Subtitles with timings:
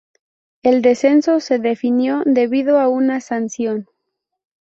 [0.63, 3.87] El descenso se definió debido a una sanción.